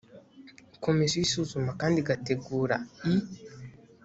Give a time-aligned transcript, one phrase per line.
[0.83, 2.75] komisiyo isuzuma kandi igategura
[3.13, 3.13] i